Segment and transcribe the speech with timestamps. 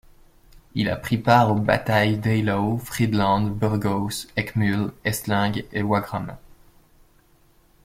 [0.73, 6.37] Il a pris part aux batailles d’Eylau, Friedland, Burgos, Eckmühl, Essling et Wagram.